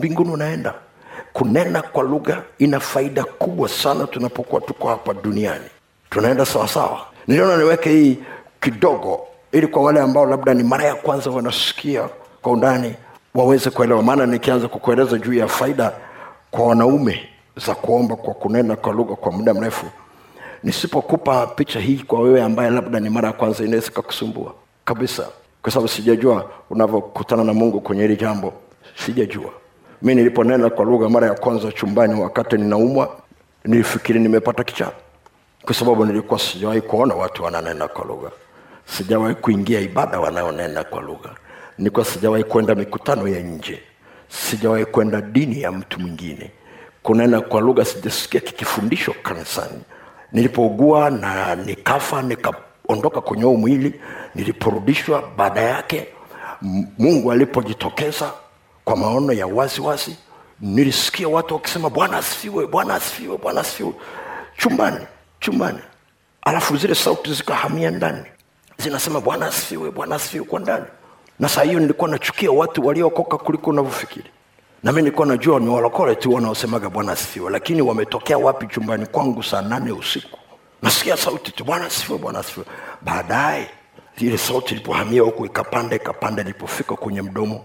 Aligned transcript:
mbinguni 0.00 0.30
unaenda. 0.30 0.74
Kunena 1.32 1.82
kwa 1.82 2.02
lugha 2.02 2.42
ina 2.58 2.80
faida 2.80 3.24
kubwa 3.24 3.68
sana 3.68 4.06
tunapokuwa 4.06 4.60
tuko 4.60 4.88
hapa 4.88 5.14
duniani. 5.14 5.64
Tunaenda 6.10 6.46
sawasawa 6.46 7.00
niliona 7.26 7.56
niweke 7.56 7.90
hii 7.90 8.18
kidogo 8.60 9.20
ili 9.52 9.66
kwa 9.66 9.82
wale 9.82 10.00
ambao 10.00 10.26
labda 10.26 10.54
ni 10.54 10.62
mara 10.62 10.84
ya 10.84 10.94
kwanza 10.94 11.30
wanasikia 11.30 12.08
kwa 12.42 12.52
undani 12.52 12.94
waweze 13.34 13.70
kuelewa. 13.70 14.02
Maana 14.02 14.26
nikianza 14.26 14.68
kukueleza 14.68 15.18
juu 15.18 15.32
ya 15.34 15.48
faida 15.48 15.92
kwa 16.50 16.66
wanaume 16.66 17.28
za 17.66 17.74
kuomba 17.74 18.16
kwa 18.16 18.34
kunena 18.34 18.76
kwa 18.76 18.92
lugha 18.92 19.14
kwa 19.16 19.32
muda 19.32 19.54
mrefu 19.54 19.86
nisipokupa 20.62 21.46
picha 21.46 21.80
hii 21.80 21.96
kwa 22.06 22.20
wewe 22.20 22.42
ambaye 22.42 22.70
labda 22.70 23.00
ni 23.00 23.10
mara 23.10 23.28
ya 23.28 23.32
kwanza 23.34 23.64
inaweza 23.64 23.90
kakusumbua 23.90 24.54
kabisa. 24.84 25.26
Kwa 25.62 25.72
sababu 25.72 25.88
sijajua 25.88 26.50
unavyokutana 26.70 27.44
na 27.44 27.54
mungu 27.54 27.80
kwenye 27.80 28.02
hili 28.02 28.16
jambo 28.16 28.52
sijajua 29.06 29.50
mi 30.02 30.14
niliponena 30.14 30.70
kwa 30.70 30.84
lugha 30.84 31.08
mara 31.08 31.26
ya 31.26 31.34
kwanza 31.34 31.72
chumbani 31.72 32.20
wakati 32.20 32.56
ninaumwa 32.56 33.16
nilifikiri 33.64 34.20
nimepata 34.20 34.64
kichaa. 34.64 34.90
Kwa 35.64 35.74
sababu 35.74 36.04
nilikuwa 36.06 36.40
sijawahi 36.40 36.80
kuona 36.80 37.14
watu 37.14 37.44
wananena 37.44 37.88
kwa 37.88 38.04
lugha. 38.04 38.30
Sijawahi 38.86 39.34
kuingia 39.34 39.80
ibada 39.80 40.20
wanaonena 40.20 40.84
kwa 40.84 41.02
lugha. 41.02 41.30
Nilikuwa 41.78 42.04
sijawahi 42.04 42.44
kwenda 42.44 42.74
mikutano 42.74 43.28
ya 43.28 43.40
nje. 43.40 43.82
Sijawahi 44.28 44.84
kwenda 44.84 45.20
dini 45.20 45.62
ya 45.62 45.72
mtu 45.72 46.00
mwingine. 46.00 46.50
Kunena 47.02 47.40
kwa 47.40 47.60
lugha 47.60 47.84
sijasikia 47.84 48.40
kikifundishwa 48.40 49.14
kanisani. 49.22 49.80
Nilipougua 50.32 51.10
na 51.10 51.54
nikafa 51.54 52.22
nikaondoka 52.22 53.20
kwenye 53.20 53.42
huu 53.44 53.56
mwili 53.56 54.00
niliporudishwa 54.34 55.22
baada 55.36 55.60
yake 55.60 56.08
mungu 56.98 57.32
alipojitokeza 57.32 58.32
kwa 58.90 58.96
maono 58.98 59.32
ya 59.32 59.46
wazi 59.46 59.80
wazi 59.80 60.16
nilisikia 60.60 61.28
watu 61.28 61.54
wakisema 61.54 61.90
bwana 61.90 62.16
asifiwe 62.16 62.66
bwana 62.66 62.94
asifiwe 62.94 63.38
bwana 63.38 63.60
asifiwe. 63.60 63.92
Chumbani 64.56 65.06
chumbani. 65.40 65.78
Alafu 66.42 66.76
zile 66.76 66.94
sauti 66.94 67.34
zikahamia 67.34 67.90
ndani. 67.90 68.24
Zinasema 68.78 69.20
bwana 69.20 69.46
asifiwe 69.46 69.90
bwana 69.90 70.14
asifiwe 70.14 70.44
kwa 70.44 70.60
ndani. 70.60 70.84
Na 71.38 71.48
saa 71.48 71.62
hiyo 71.62 71.80
nilikuwa 71.80 72.10
nachukia 72.10 72.50
watu 72.50 72.86
waliokoka 72.86 73.36
kuliko 73.38 73.70
unavyofikiri. 73.70 74.30
Na 74.82 74.92
mi 74.92 75.02
nilikuwa 75.02 75.26
najua 75.26 75.60
ni 75.60 75.68
walokole 75.68 76.14
tu 76.14 76.34
wanaosemaga 76.34 76.88
bwana 76.90 77.12
asifiwe. 77.12 77.50
Lakini 77.50 77.82
wametokea 77.82 78.38
wapi 78.38 78.66
chumbani 78.66 79.06
kwangu 79.06 79.42
saa 79.42 79.62
nane 79.62 79.92
usiku? 79.92 80.38
Nasikia 80.82 81.16
sauti 81.16 81.52
tu 81.52 81.64
bwana 81.64 81.84
asifiwe 81.84 82.18
bwana 82.18 82.38
asifiwe. 82.38 82.66
Baadaye 83.02 83.70
ile 84.18 84.38
sauti 84.38 84.74
ilipohamia 84.74 85.22
huku 85.22 85.46
ikapanda 85.46 85.96
ikapanda 85.96 86.42
ilipofika 86.42 86.96
kwenye 86.96 87.22
mdomo 87.22 87.64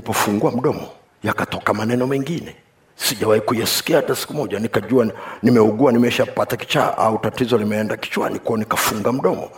nilipofungua 0.00 0.50
mdomo 0.52 0.88
yakatoka 1.22 1.74
maneno 1.74 2.06
mengine. 2.06 2.56
Sijawahi 2.96 3.40
kuyasikia 3.40 3.96
hata 3.96 4.14
siku 4.16 4.34
moja. 4.34 4.58
Nikajua 4.58 5.06
nimeugua 5.42 5.92
nimeshapata 5.92 6.56
kichaa 6.56 6.96
au 6.98 7.18
tatizo 7.18 7.58
limeenda 7.58 7.96
kichwani 7.96 8.38
kwao 8.38 8.56
nikafunga 8.58 9.12
mdomo. 9.12 9.50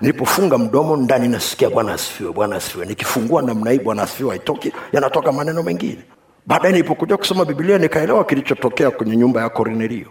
Nilipofunga 0.00 0.58
mdomo 0.58 0.96
ndani 0.96 1.28
nasikia 1.28 1.70
bwana 1.70 1.92
asifiwe 1.94 2.32
bwana 2.32 2.56
asifiwe. 2.56 2.86
Nikifungua 2.86 3.42
namna 3.42 3.70
hii 3.70 3.78
bwana 3.78 4.02
asifiwe 4.02 4.30
haitoki 4.30 4.72
yanatoka 4.92 5.32
maneno 5.32 5.62
mengine. 5.62 6.02
Baadaye 6.46 6.72
nilipokuja 6.72 7.16
kusoma 7.16 7.44
biblia 7.44 7.78
nikaelewa 7.78 8.24
kilichotokea 8.24 8.90
kwenye 8.90 9.16
nyumba 9.16 9.40
ya 9.40 9.48
kornelio. 9.48 10.06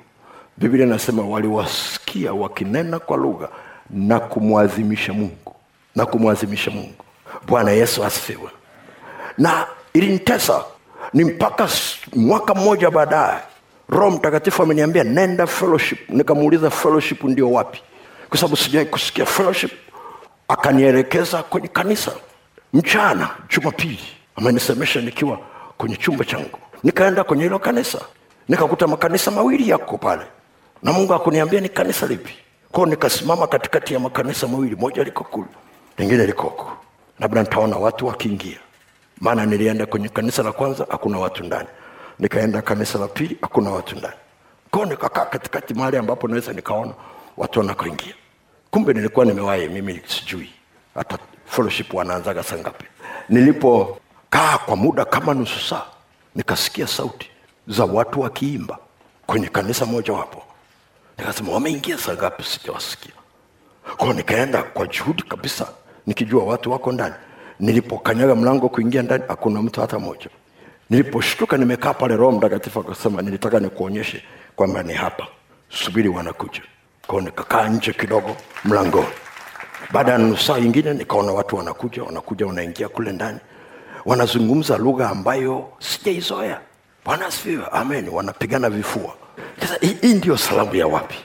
Biblia 0.57 0.85
inasema 0.85 1.23
waliwasikia 1.23 2.33
wakinena 2.33 2.99
kwa 2.99 3.17
lugha 3.17 3.49
na 3.89 4.19
kumwadhimisha 4.19 5.13
mungu 5.13 5.55
na 5.95 6.05
kumwadhimisha 6.05 6.71
mungu. 6.71 7.03
Bwana 7.47 7.71
yesu 7.71 8.03
asifiwe 8.05 8.49
na 9.37 9.67
ilinitesa 9.93 10.63
ni 11.13 11.23
mpaka 11.23 11.69
mwaka 12.15 12.53
mmoja 12.55 12.91
baadaye 12.91 13.39
roho 13.89 14.11
mtakatifu 14.11 14.63
ameniambia 14.63 15.03
nenda 15.03 15.47
fellowship. 15.47 16.09
Nikamuuliza 16.09 16.69
fellowship 16.69 17.23
ndio 17.23 17.51
wapi? 17.51 17.81
Kwa 18.29 18.37
sababu 18.37 18.57
sijawai 18.57 18.85
kusikia 18.87 19.25
fellowship. 19.25 19.71
Akanielekeza 20.47 21.43
kwenye 21.43 21.67
kanisa. 21.67 22.11
Mchana 22.73 23.29
jumapili 23.49 23.99
amenisemesha 24.35 25.01
nikiwa 25.01 25.39
kwenye 25.77 25.95
chumba 25.95 26.25
changu. 26.25 26.59
Nikaenda 26.83 27.23
kwenye 27.23 27.43
hilo 27.43 27.59
kanisa. 27.59 27.99
Nikakuta 28.49 28.87
makanisa 28.87 29.31
mawili 29.31 29.69
yako 29.69 29.97
pale. 29.97 30.23
Na 30.83 30.93
mungu 30.93 31.13
akuniambia 31.13 31.61
ni 31.61 31.69
kanisa 31.69 32.07
lipi? 32.07 32.33
Kwao 32.71 32.85
nikasimama 32.85 33.47
katikati 33.47 33.93
ya 33.93 33.99
makanisa 33.99 34.47
mawili. 34.47 34.75
Moja 34.75 35.03
liko 35.03 35.23
kule 35.23 35.47
lingine 35.97 36.25
likoko 36.25 36.71
labda 37.19 37.41
nitaona 37.41 37.75
watu 37.77 38.07
wakiingia 38.07 38.57
maana 39.21 39.45
nilienda 39.45 39.85
kwenye 39.85 40.09
kanisa 40.09 40.43
la 40.43 40.51
kwanza 40.51 40.87
hakuna 40.89 41.19
watu 41.19 41.43
ndani. 41.43 41.67
Nikaenda 42.19 42.61
kanisa 42.61 42.99
la 42.99 43.07
pili 43.07 43.37
hakuna 43.41 43.69
watu 43.71 43.95
ndani. 43.95 44.15
Kwao 44.71 44.85
nikakaa 44.85 45.25
katikati 45.25 45.73
mahali 45.73 45.97
ambapo 45.97 46.27
naweza 46.27 46.53
nikaona 46.53 46.93
watu 47.37 47.59
wanakoingia. 47.59 48.13
Kumbe 48.71 48.93
nilikuwa 48.93 49.25
nimewahi 49.25 49.67
mimi 49.69 50.01
sijui. 50.07 50.49
Hata 50.95 51.17
fellowship 51.45 51.93
wanaanzaga 51.93 52.43
sangapi 52.43 52.85
nilipokaa 53.29 54.57
kwa 54.65 54.75
muda 54.75 55.05
kama 55.05 55.33
nusu 55.33 55.59
saa 55.69 55.83
nikasikia 56.35 56.87
sauti 56.87 57.29
za 57.67 57.85
watu 57.85 58.21
wakiimba 58.21 58.77
kwenye 59.25 59.47
kanisa 59.47 59.85
moja 59.85 60.13
wapo. 60.13 60.43
Nikasema 61.17 61.51
wameingia 61.51 61.97
sangapi 61.97 62.43
sijawasikia. 62.43 63.11
Kwao 63.97 64.13
nikaenda 64.13 64.63
kwa 64.63 64.87
juhudi 64.87 65.23
kabisa 65.23 65.67
nikijua 66.07 66.43
watu 66.43 66.71
wako 66.71 66.91
ndani 66.91 67.15
nilipokanyaga 67.59 68.35
mlango 68.35 68.69
kuingia 68.69 69.01
ndani 69.01 69.23
hakuna 69.27 69.61
mtu 69.61 69.81
hata 69.81 69.99
moja 69.99 70.29
niliposhtuka 70.89 71.57
nimekaa 71.57 71.93
pale 71.93 72.15
roho 72.15 72.31
mtakatifu 72.31 72.79
akasema 72.79 73.21
nilitaka 73.21 73.59
nikuonyeshe 73.59 74.23
kwamba 74.55 74.83
ni 74.83 74.93
hapa. 74.93 75.27
Subiri 75.69 76.09
wanakuja. 76.09 76.61
Kwao 77.07 77.21
nikakaa 77.21 77.67
nje 77.69 77.93
kidogo 77.93 78.35
mlangoni. 78.65 79.07
Baada 79.91 80.11
ya 80.11 80.17
nusu 80.17 80.57
ingine 80.57 80.93
nikaona 80.93 81.31
watu 81.31 81.55
wanakuja 81.55 82.03
wanakuja 82.03 82.45
wanaingia 82.45 82.89
kule 82.89 83.11
ndani. 83.11 83.39
Wanazungumza 84.05 84.77
lugha 84.77 85.09
ambayo 85.09 85.69
sijaizoea. 85.79 86.59
Bwana 87.05 87.25
asifiwe 87.25 87.65
amen. 87.71 88.09
Wanapigana 88.09 88.69
vifua. 88.69 89.13
Sasa 89.59 89.77
hii 90.01 90.13
ndio 90.13 90.37
salamu 90.37 90.75
ya 90.75 90.87
wapi? 90.87 91.15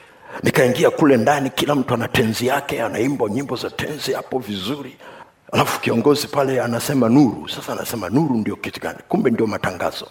Nikaingia 0.42 0.90
kule 0.90 1.16
ndani 1.16 1.50
kila 1.50 1.74
mtu 1.74 1.94
ana 1.94 2.08
tenzi 2.08 2.46
yake 2.46 2.82
anaimba 2.82 3.28
nyimbo 3.28 3.56
za 3.56 3.70
tenzi 3.70 4.12
hapo 4.12 4.38
vizuri 4.38 4.96
alafu 5.52 5.80
kiongozi 5.80 6.26
pale 6.28 6.60
anasema 6.60 7.08
nuru. 7.08 7.48
Sasa 7.48 7.72
anasema 7.72 8.08
nuru 8.08 8.34
ndio 8.34 8.56
kitu 8.56 8.80
gani? 8.80 8.98
Kumbe 9.08 9.30
ndio 9.30 9.46
matangazo. 9.46 10.06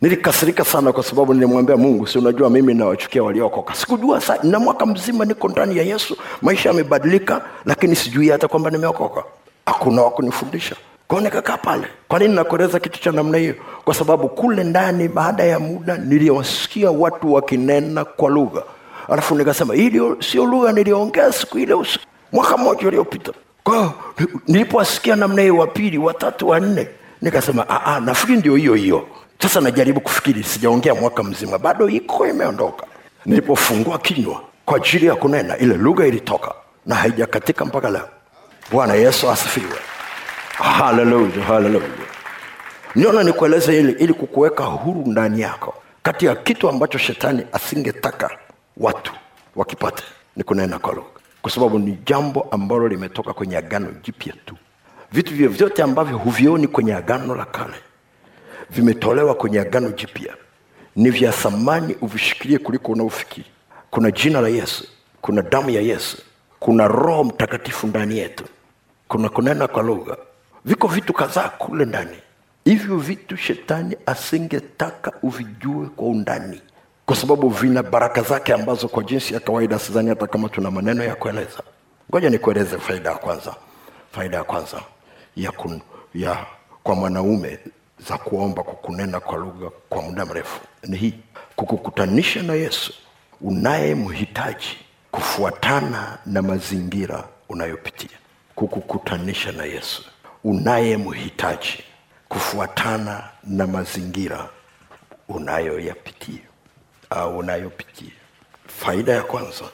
Nilikasirika 0.00 0.64
sana 0.64 0.92
kwa 0.92 1.02
sababu 1.02 1.34
nilimwambia 1.34 1.76
mungu 1.76 2.06
si 2.06 2.18
unajua 2.18 2.50
mimi 2.50 2.74
nawachukia 2.74 3.22
waliokoka 3.22 3.74
sikujua 3.74 4.20
sa 4.20 4.38
na 4.42 4.58
mwaka 4.58 4.86
mzima 4.86 5.24
niko 5.24 5.48
ndani 5.48 5.76
ya 5.76 5.82
yesu. 5.82 6.16
Maisha 6.42 6.68
yamebadilika 6.68 7.42
lakini 7.64 7.96
sijui 7.96 8.28
hata 8.28 8.48
kwamba 8.48 8.70
nimeokoka. 8.70 9.24
Hakuna 9.66 10.02
wakunifundisha 10.02 10.76
kwao 11.08 11.20
nikakaa 11.20 11.56
pale. 11.56 11.86
Kwa 12.08 12.18
nini 12.18 12.34
nakueleza 12.34 12.80
kitu 12.80 13.00
cha 13.00 13.12
namna 13.12 13.38
hiyo? 13.38 13.54
Kwa 13.84 13.94
sababu 13.94 14.28
kule 14.28 14.64
ndani 14.64 15.08
baada 15.08 15.44
ya 15.44 15.58
muda 15.58 15.96
niliwasikia 15.96 16.90
watu 16.90 17.32
wakinena 17.34 18.04
kwa 18.04 18.30
lugha. 18.30 18.62
Alafu 19.08 19.34
nikasema 19.34 19.74
hili 19.74 20.00
sio 20.20 20.44
lugha 20.46 20.72
niliongea 20.72 21.32
siku 21.32 21.58
ile 21.58 21.74
mwaka 22.32 22.56
mmoja 22.56 22.88
uliopita 22.88 23.32
kwa 23.64 23.94
hiyo 24.46 25.16
namna 25.16 25.42
hiyo 25.42 25.56
wapili 25.56 25.98
watatu 25.98 26.48
wanne 26.48 26.88
nikasema 27.22 27.68
"Ah, 27.68 27.84
ah, 27.84 28.00
nafikiri 28.00 28.38
ndio 28.38 28.56
hiyo 28.56 28.74
hiyo. 28.74 29.08
Sasa 29.42 29.60
najaribu 29.60 30.00
kufikiri 30.00 30.44
sijaongea 30.44 30.94
mwaka 30.94 31.22
mzima 31.22 31.58
bado 31.58 31.88
iko 31.88 32.26
imeondoka. 32.26 32.86
Nilipofungua 33.26 33.98
kinywa 33.98 34.42
kwa 34.64 34.76
ajili 34.76 35.06
ya 35.06 35.14
kunena 35.14 35.58
ile 35.58 35.74
lugha 35.76 36.06
ilitoka 36.06 36.54
na 36.86 36.94
haijakatika 36.94 37.64
mpaka 37.64 37.90
leo. 37.90 38.08
Bwana 38.72 38.94
yesu 38.94 39.30
asifiwe. 39.30 39.78
Haleluya 40.54 41.44
haleluya 41.44 41.88
niona 42.94 43.22
nikueleze 43.22 43.78
ili 43.80 43.92
ili 43.92 44.12
kukuweka 44.14 44.64
huru 44.64 45.04
ndani 45.06 45.40
yako 45.40 45.74
kati 46.02 46.26
ya 46.26 46.34
kitu 46.36 46.68
ambacho 46.68 46.98
shetani 46.98 47.46
asingetaka 47.52 48.30
watu 48.76 49.12
wakipate 49.56 50.02
ni 50.36 50.44
kunena 50.44 50.78
kwa 50.78 50.92
lugha 50.94 51.19
kwa 51.42 51.50
sababu 51.50 51.78
ni 51.78 51.98
jambo 52.06 52.42
ambalo 52.50 52.88
limetoka 52.88 53.32
kwenye 53.32 53.56
agano 53.56 53.88
jipya 54.02 54.34
tu. 54.46 54.56
Vitu 55.12 55.34
vyovyote 55.34 55.82
ambavyo 55.82 56.18
huvioni 56.18 56.66
kwenye 56.68 56.94
agano 56.94 57.34
la 57.34 57.44
kale 57.44 57.74
vimetolewa 58.70 59.34
kwenye 59.34 59.60
agano 59.60 59.90
jipya. 59.90 60.34
Ni 60.96 61.10
vya 61.10 61.32
thamani 61.32 61.96
uvishikilie 62.00 62.58
kuliko 62.58 62.92
unaofikiri. 62.92 63.46
Kuna 63.90 64.10
jina 64.10 64.40
la 64.40 64.48
yesu 64.48 64.88
kuna 65.20 65.42
damu 65.42 65.70
ya 65.70 65.80
yesu 65.80 66.18
kuna 66.58 66.88
roho 66.88 67.24
mtakatifu 67.24 67.86
ndani 67.86 68.18
yetu 68.18 68.44
kuna 69.08 69.28
kunena 69.28 69.68
kwa 69.68 69.82
lugha. 69.82 70.16
Viko 70.64 70.88
vitu 70.88 71.12
kadhaa 71.12 71.48
kule 71.48 71.84
ndani. 71.84 72.16
Hivyo 72.64 72.96
vitu 72.98 73.36
shetani 73.36 73.96
asingetaka 74.06 75.12
uvijue 75.22 75.86
kwa 75.86 76.08
undani 76.08 76.60
kwa 77.10 77.16
sababu 77.16 77.48
vina 77.48 77.82
baraka 77.82 78.22
zake 78.22 78.52
ambazo 78.52 78.88
kwa 78.88 79.02
jinsi 79.04 79.34
ya 79.34 79.40
kawaida 79.40 79.78
sidhani 79.78 80.08
hata 80.08 80.26
kama 80.26 80.48
tuna 80.48 80.70
maneno 80.70 81.04
ya 81.04 81.14
kueleza. 81.14 81.62
Ngoja 82.10 82.30
nikueleze 82.30 82.78
faida 82.78 83.10
ya 83.10 83.16
kwanza. 83.16 83.54
Faida 84.12 84.36
ya 84.36 84.44
kwanza 84.44 84.80
ya, 85.36 85.52
kun, 85.52 85.80
ya 86.14 86.46
kwa 86.82 86.94
mwanaume 86.94 87.58
za 88.08 88.18
kuomba 88.18 88.62
kukunena 88.62 89.20
kwa 89.20 89.38
lugha 89.38 89.70
kwa 89.88 90.02
muda 90.02 90.26
mrefu 90.26 90.60
ni 90.82 90.96
hii. 90.96 91.14
Kukukutanisha 91.56 92.42
na 92.42 92.54
yesu 92.54 92.92
unayemhitaji 93.40 94.78
kufuatana 95.10 96.18
na 96.26 96.42
mazingira 96.42 97.24
unayopitia. 97.48 98.18
Kukukutanisha 98.54 99.52
na 99.52 99.64
yesu 99.64 100.04
unayemhitaji 100.44 101.84
kufuatana 102.28 103.24
na 103.44 103.66
mazingira 103.66 104.48
unayoyapitia 105.28 106.49
au 107.10 107.38
unayopitia. 107.38 108.10
Faida 108.66 109.12
ya 109.12 109.22
kwanza 109.22 109.64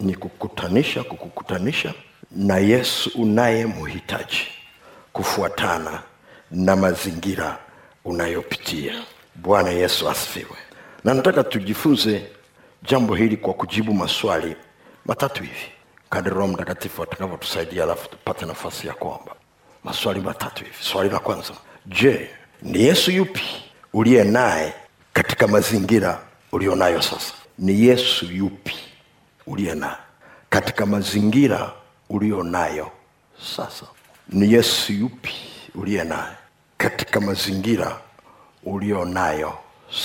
ni 0.00 0.14
kukutanisha 0.14 1.04
kukukutanisha 1.04 1.94
na 2.30 2.58
yesu 2.58 3.10
unayemhitaji 3.14 4.48
kufuatana 5.12 6.02
na 6.50 6.76
mazingira 6.76 7.58
unayopitia. 8.04 9.02
Bwana 9.34 9.70
yesu 9.70 10.10
asifiwe. 10.10 10.56
Na 11.04 11.14
nataka 11.14 11.44
tujifunze 11.44 12.22
jambo 12.82 13.14
hili 13.14 13.36
kwa 13.36 13.54
kujibu 13.54 13.94
maswali 13.94 14.56
matatu 15.06 15.42
hivi. 15.42 15.66
Kadri 16.10 16.34
mtakatifu 16.48 17.02
atakavyotusaidia 17.02 17.82
alafu 17.82 18.08
tupate 18.10 18.46
nafasi 18.46 18.86
ya 18.86 18.94
kuomba. 18.94 19.34
Maswali 19.84 20.20
matatu 20.20 20.64
hivi. 20.64 20.76
Swali 20.80 21.10
la 21.10 21.18
kwanza. 21.18 21.52
Je 21.86 22.30
ni 22.62 22.82
yesu 22.84 23.10
yupi 23.10 23.42
uliye 23.92 24.24
naye 24.24 24.74
katika 25.12 25.48
mazingira 25.48 26.20
ulionayo 26.52 27.02
sasa. 27.02 27.32
Ni 27.58 27.84
yesu 27.86 28.26
yupi 28.26 28.74
uliye 29.46 29.74
nayo 29.74 29.96
katika 30.50 30.86
mazingira 30.86 31.72
ulionayo 32.08 32.90
sasa? 33.56 33.86
Ni 34.28 34.52
yesu 34.52 34.92
yupi 34.92 35.34
uliye 35.74 36.04
naye 36.04 36.32
katika 36.78 37.20
mazingira 37.20 38.00
ulionayo 38.64 39.52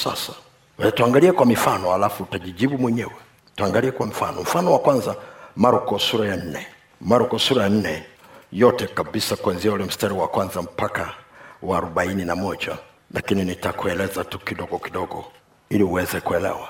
sasa? 0.04 0.34
Wewe 0.78 0.92
tuangalie 0.92 1.32
kwa 1.32 1.46
mifano 1.46 1.94
alafu 1.94 2.24
utajijibu 2.24 2.78
mwenyewe. 2.78 3.12
Tuangalie 3.56 3.92
kwa 3.92 4.06
mfano. 4.06 4.42
Mfano 4.42 4.72
wa 4.74 4.80
kwanza 4.80 5.16
marko 5.56 6.00
sura 6.00 6.28
ya 6.28 6.36
nne. 6.38 6.68
Marko 7.02 7.40
sura 7.40 7.64
ya 7.64 7.70
nne 7.70 8.04
yote 8.52 8.88
kabisa 8.88 9.36
kuanzia 9.36 9.72
ule 9.72 9.84
mstari 9.84 10.14
wa 10.14 10.28
kwanza 10.28 10.62
mpaka 10.62 11.14
wa 11.62 11.78
arobaini 11.78 12.26
na 12.26 12.36
moja. 12.36 12.78
Lakini 13.14 13.44
nitakueleza 13.46 14.24
tu 14.24 14.40
kidogo 14.40 14.80
kidogo 14.80 15.26
ili 15.70 15.84
uweze 15.84 16.22
kuelewa. 16.22 16.68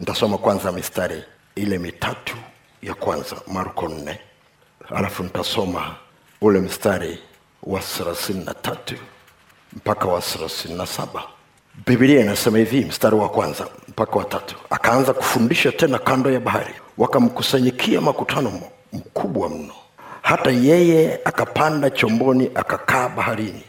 Nitasoma 0.00 0.38
kwanza 0.38 0.72
mistari 0.72 1.22
ile 1.56 1.78
mitatu 1.78 2.36
ya 2.82 2.94
kwanza 2.94 3.36
marko 3.46 3.88
nne. 3.88 4.18
Alafu 4.94 5.22
nitasoma 5.22 5.94
ule 6.40 6.60
mstari 6.60 7.18
wa 7.62 7.80
thelathini 7.80 8.44
na 8.44 8.54
tatu 8.54 8.94
mpaka 9.72 10.04
wa 10.08 10.20
thelathini 10.20 10.74
na 10.74 10.86
saba. 10.86 11.22
Bibilia 11.86 12.20
inasema 12.20 12.58
hivi 12.58 12.84
mstari 12.84 13.16
wa 13.16 13.28
kwanza 13.28 13.68
mpaka 13.88 14.18
wa 14.18 14.24
tatu. 14.24 14.56
Akaanza 14.70 15.12
kufundisha 15.12 15.72
tena 15.72 15.98
kando 15.98 16.30
ya 16.30 16.40
bahari. 16.40 16.74
Wakamkusanyikia 16.98 18.00
makutano 18.00 18.60
mkubwa 18.92 19.48
mno. 19.48 19.74
Hata 20.22 20.50
yeye 20.50 21.20
akapanda 21.24 21.90
chomboni 21.90 22.50
akakaa 22.54 23.08
baharini. 23.08 23.62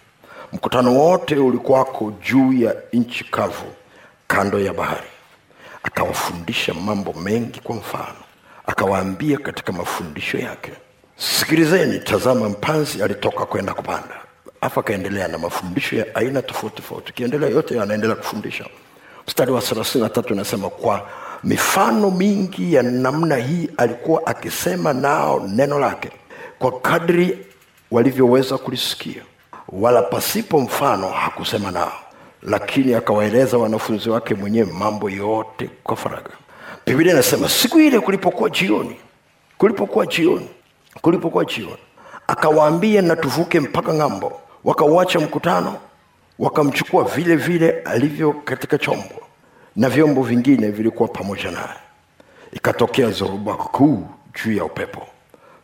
Mkutano 0.54 0.96
wote 0.96 1.36
ulikuwako 1.36 2.12
juu 2.12 2.54
ya 2.54 2.76
nchi 2.94 3.24
kavu 3.24 3.66
kando 4.30 4.60
ya 4.60 4.74
bahari. 4.74 5.08
Akawafundisha 5.84 6.74
mambo 6.74 7.14
mengi 7.14 7.60
kwa 7.60 7.76
mfano. 7.76 8.22
Akawaambia 8.68 9.38
katika 9.38 9.72
mafundisho 9.72 10.38
yake 10.38 10.72
sikilizeni 11.18 12.00
tazama 12.00 12.50
mpanzi 12.50 13.04
alitoka 13.04 13.46
kwenda 13.46 13.74
kupanda. 13.74 14.16
Afu 14.62 14.80
akaendelea 14.80 15.28
na 15.28 15.38
mafundisho 15.38 15.96
ya 15.96 16.16
aina 16.16 16.42
tofauti 16.42 16.76
tofauti. 16.76 17.12
Ukiendelea 17.12 17.50
yote 17.50 17.81
anaendelea 17.81 18.16
kufundisha. 18.16 18.66
Mstari 19.28 19.52
wa 19.52 19.62
thelathini 19.62 20.04
na 20.04 20.10
tatu 20.10 20.34
unasema 20.34 20.70
kwa 20.70 21.08
mifano 21.44 22.12
mingi 22.12 22.74
ya 22.74 22.84
namna 22.84 23.36
hii 23.36 23.70
alikuwa 23.78 24.28
akisema 24.28 24.94
nao 24.94 25.48
neno 25.48 25.80
lake 25.80 26.10
kwa 26.60 26.80
kadri 26.80 27.46
walivyoweza 27.92 28.58
kulisikia. 28.58 29.22
Wala 29.70 30.02
pasipo 30.02 30.60
mfano 30.60 31.10
hakusema 31.10 31.72
nao 31.72 31.94
lakini 32.41 32.94
akawaeleza 32.94 33.57
wanafunzi 33.57 34.09
wake 34.09 34.36
mwenyewe 34.36 34.71
mambo 34.74 35.09
yote 35.09 35.69
kwa 35.83 35.95
faraga 35.95 36.30
biblia 36.86 37.13
inasema 37.13 37.50
siku 37.50 37.80
ile 37.80 38.00
kulipokuwa 38.00 38.50
jioni 38.50 38.95
kulipokuwa 39.57 40.06
jioni 40.06 40.50
kulipokuwa 41.01 41.45
jioni 41.45 41.77
akawaambia 42.27 43.01
na 43.01 43.15
tuvuke 43.15 43.59
mpaka 43.59 43.94
ng'ambo. 43.94 44.41
Wakauacha 44.63 45.19
mkutano 45.19 45.75
wakamchukua 46.39 47.03
vile 47.03 47.36
vile 47.36 47.69
alivyo 47.86 48.33
katika 48.33 48.77
chombo 48.77 49.15
na 49.75 49.89
vyombo 49.89 50.24
vingine 50.24 50.68
vilikuwa 50.71 51.09
pamoja 51.09 51.51
naye. 51.51 51.77
Ikatokea 52.53 53.09
zoruba 53.12 53.53
kuu 53.56 54.07
juu 54.44 54.53
ya 54.53 54.63
upepo. 54.65 55.07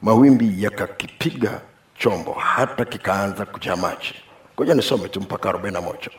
Mawimbi 0.01 0.63
yakakipiga 0.63 1.61
chombo 1.99 2.31
hata 2.33 2.85
kikaanza 2.85 3.45
kujaa 3.45 3.75
maji. 3.75 4.15
Ngoja 4.55 4.73
nisome 4.73 5.09
tu 5.09 5.21
mpaka 5.21 5.51
41 5.51 6.09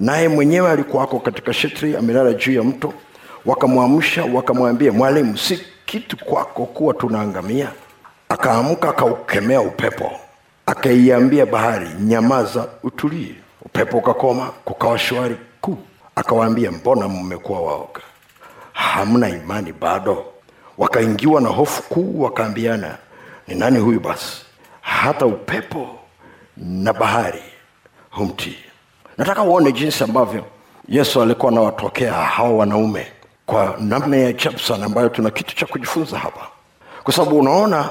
naye 0.00 0.28
mwenyewe 0.28 0.70
alikuwako 0.70 1.20
katika 1.20 1.52
shetri 1.52 1.96
amelala 1.96 2.32
juu 2.32 2.52
ya 2.52 2.62
mto. 2.62 2.92
Wakamwamsha 3.46 4.24
wakamwambia 4.24 4.92
mwalimu 4.92 5.38
si 5.38 5.60
kitu 5.86 6.16
kwako 6.16 6.66
kuwa 6.66 6.94
tunaangamia? 6.94 7.68
Akaamka 8.28 8.88
akaukemea 8.88 9.60
upepo. 9.60 10.12
Akaiambia 10.66 11.46
bahari 11.46 11.88
nyamaza 12.00 12.68
utulie. 12.82 13.34
Upepo 13.62 13.98
ukakoma 13.98 14.46
kukawa 14.64 14.98
shwari 14.98 15.36
kuu. 15.60 15.78
Akawaambia 16.16 16.70
mbona 16.70 17.08
mmekuwa 17.08 17.60
waoga? 17.60 18.00
Hamna 18.72 19.28
imani 19.28 19.72
bado. 19.72 20.24
Wakaingiwa 20.78 21.40
na 21.40 21.48
hofu 21.48 21.82
kuu 21.82 22.20
wakaambiana 22.22 22.98
ni 23.48 23.54
nani 23.54 23.78
huyu 23.78 24.00
basi? 24.00 24.36
Hata 24.80 25.26
upepo 25.26 25.88
na 26.56 26.92
bahari 26.92 27.42
humtii 28.10 28.58
nataka 29.20 29.42
uone 29.42 29.72
jinsi 29.72 30.04
ambavyo 30.04 30.44
yesu 30.88 31.22
alikuwa 31.22 31.52
anawatokea 31.52 32.12
hawa 32.12 32.50
wanaume 32.50 33.06
kwa 33.46 33.76
namna 33.80 34.16
ya 34.16 34.34
sana 34.66 34.86
ambayo 34.86 35.08
tuna 35.08 35.30
kitu 35.30 35.56
cha 35.56 35.66
kujifunza 35.66 36.18
hapa. 36.18 36.40
Kwa 37.04 37.14
sababu 37.14 37.38
unaona 37.38 37.88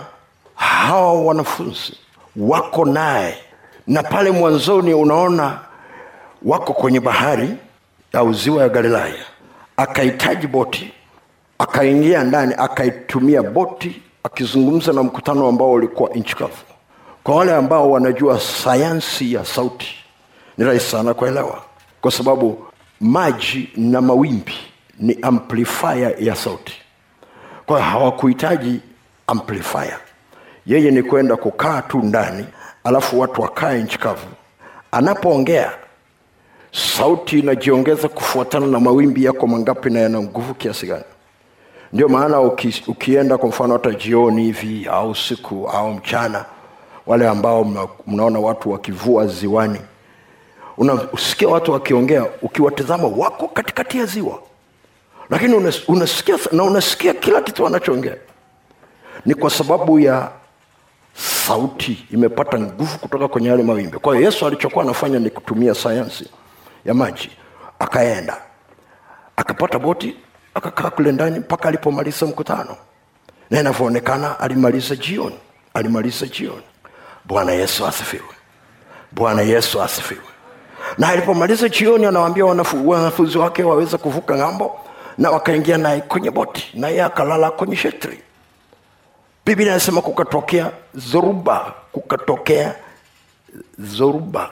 hawa 0.55 1.13
wanafunzi 1.21 1.93
wako 2.35 2.85
naye 2.85 3.37
na 3.87 4.03
pale 4.03 4.31
mwanzoni 4.31 4.93
unaona 4.93 5.59
wako 6.43 6.73
kwenye 6.73 6.99
bahari 6.99 7.49
au 8.13 8.33
ziwa 8.33 8.61
ya 8.63 8.69
galilaya. 8.69 9.25
Akahitaji 9.77 10.47
boti 10.47 10.91
akaingia 11.59 12.23
ndani 12.23 12.53
akaitumia 12.57 13.43
boti 13.43 14.01
akizungumza 14.23 14.93
na 14.93 15.03
mkutano 15.03 15.47
ambao 15.47 15.71
ulikuwa 15.71 16.09
nchi 16.09 16.35
kavu. 16.35 16.63
Kwa 17.23 17.35
wale 17.35 17.55
ambao 17.55 17.91
wanajua 17.91 18.39
sayansi 18.39 19.33
ya 19.33 19.45
sauti 19.45 19.98
ni 20.59 20.65
rahisi 20.65 20.89
sana 20.89 21.13
kuelewa. 21.13 21.61
Kwa 22.01 22.11
sababu 22.11 22.65
maji 23.01 23.69
na 23.77 24.01
mawimbi 24.01 24.53
ni 24.99 25.17
amplifier 25.21 26.15
ya 26.19 26.35
sauti. 26.35 26.73
Kwa 27.65 27.81
hawakuhitaji 27.81 28.79
amplifier. 29.27 29.99
Yeye 30.65 30.91
ni 30.91 31.03
kwenda 31.03 31.35
kukaa 31.35 31.81
tu 31.81 31.97
ndani 31.99 32.45
alafu 32.83 33.19
watu 33.19 33.41
wakae 33.41 33.83
nchi 33.83 33.99
kavu. 33.99 34.27
Anapoongea 34.91 35.71
sauti 36.71 37.39
inajiongeza 37.39 38.07
kufuatana 38.07 38.67
na 38.67 38.79
mawimbi 38.79 39.23
yako 39.23 39.47
mangapi 39.47 39.89
na 39.89 39.99
yana 39.99 40.21
nguvu 40.21 40.53
kiasi 40.53 40.87
gani. 40.87 41.03
Ndio 41.93 42.09
maana 42.09 42.39
uki, 42.41 42.83
ukienda 42.87 43.37
kwa 43.37 43.49
mfano 43.49 43.73
hata 43.73 43.91
jioni 43.91 44.43
hivi 44.43 44.87
au 44.91 45.15
siku 45.15 45.69
au 45.69 45.93
mchana 45.93 46.45
wale 47.07 47.27
ambao 47.27 47.63
mna, 47.63 47.87
mnaona 48.07 48.39
watu 48.39 48.71
wakivua 48.71 49.27
ziwani 49.27 49.79
unasikia 50.79 51.47
watu 51.47 51.71
wakiongea 51.71 52.25
ukiwatazama 52.41 53.07
wako 53.07 53.47
katikati 53.47 53.97
ya 53.97 54.05
ziwa. 54.05 54.39
Lakini 55.29 55.73
unasikia 55.87 56.37
na 56.51 56.63
unasikia 56.63 57.13
kila 57.13 57.41
kitu 57.41 57.63
wanachoongea. 57.63 58.15
Ni 59.25 59.35
kwa 59.35 59.49
sababu 59.49 59.99
ya 59.99 60.31
sauti 61.13 62.05
imepata 62.11 62.59
nguvu 62.59 62.97
kutoka 62.99 63.27
kwenye 63.27 63.49
yale 63.49 63.63
mawimbi. 63.63 63.97
Kwa 63.97 64.15
hiyo 64.15 64.25
yesu 64.25 64.45
alichokuwa 64.47 64.83
anafanya 64.83 65.19
ni 65.19 65.29
kutumia 65.29 65.75
sayansi 65.75 66.29
ya 66.85 66.93
maji 66.93 67.29
akaenda 67.79 68.37
akapata 69.35 69.79
boti 69.79 70.15
akakaa 70.53 70.89
kule 70.89 71.11
ndani 71.11 71.39
mpaka 71.39 71.67
alipomaliza 71.69 72.25
mkutano. 72.25 72.75
Na 73.49 73.59
inavyoonekana 73.59 74.39
alimaliza 74.39 74.95
jioni 74.95 75.39
alimaliza 75.73 76.25
jioni. 76.25 76.63
Bwana 77.25 77.51
yesu 77.51 77.85
asifiwe. 77.87 78.23
Bwana 79.11 79.41
yesu 79.41 79.81
asifiwe 79.81 80.21
na 80.99 81.09
alipomaliza 81.09 81.69
chioni 81.69 82.05
anawaambia 82.05 82.45
wanafu, 82.45 82.89
wanafunzi 82.89 83.37
wake 83.37 83.63
waweze 83.63 83.97
kuvuka 83.97 84.35
ng'ambo 84.37 84.79
na 85.17 85.31
wakaingia 85.31 85.77
naye 85.77 86.01
kwenye 86.01 86.31
boti 86.31 86.71
na 86.73 86.87
yeye 86.89 87.03
akalala 87.03 87.51
kwenye 87.51 87.75
shetri. 87.75 88.19
Biblia 89.45 89.67
inasema 89.71 90.01
kukatokea 90.01 90.71
zoruba 90.95 91.73
kukatokea 91.91 92.75
zoruba 93.79 94.49